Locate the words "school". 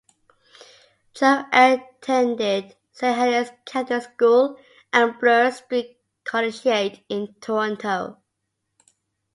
4.01-4.57